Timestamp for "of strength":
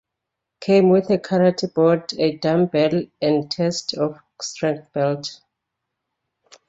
3.93-4.91